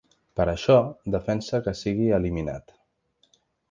[0.39, 0.77] Per això
[1.17, 2.79] defensa que sigui eliminat.